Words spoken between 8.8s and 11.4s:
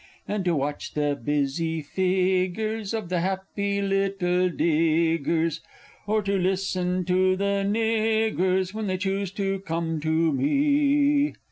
they choose to come to me!